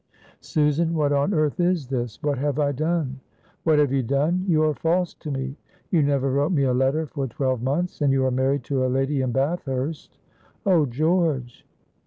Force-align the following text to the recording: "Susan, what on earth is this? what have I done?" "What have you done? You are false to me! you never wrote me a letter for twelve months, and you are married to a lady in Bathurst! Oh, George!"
"Susan, 0.39 0.95
what 0.95 1.13
on 1.13 1.31
earth 1.31 1.59
is 1.59 1.89
this? 1.89 2.23
what 2.23 2.39
have 2.39 2.57
I 2.57 2.71
done?" 2.71 3.19
"What 3.65 3.77
have 3.77 3.91
you 3.91 4.01
done? 4.01 4.45
You 4.47 4.63
are 4.63 4.73
false 4.73 5.13
to 5.13 5.29
me! 5.29 5.57
you 5.91 6.01
never 6.01 6.31
wrote 6.31 6.51
me 6.53 6.63
a 6.63 6.73
letter 6.73 7.05
for 7.05 7.27
twelve 7.27 7.61
months, 7.61 8.01
and 8.01 8.11
you 8.11 8.25
are 8.25 8.31
married 8.31 8.63
to 8.63 8.83
a 8.83 8.87
lady 8.89 9.21
in 9.21 9.31
Bathurst! 9.31 10.17
Oh, 10.65 10.87
George!" 10.87 11.67